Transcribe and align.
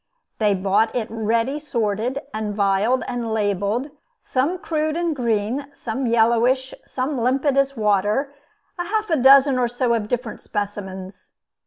They 0.39 0.55
bought 0.55 0.95
it 0.95 1.07
ready 1.11 1.59
sorted 1.59 2.19
and 2.33 2.55
vialled 2.55 3.03
and 3.07 3.31
labelled; 3.31 3.91
some 4.17 4.57
crude 4.57 4.97
and 4.97 5.15
green, 5.15 5.67
some 5.73 6.07
yellowish, 6.07 6.73
some 6.87 7.19
limpid 7.19 7.55
as 7.55 7.77
water, 7.77 8.33
half 8.79 9.11
a 9.11 9.15
dozen 9.17 9.59
or 9.59 9.67
so 9.67 9.93
of 9.93 10.07
different 10.07 10.41
specimens. 10.41 11.33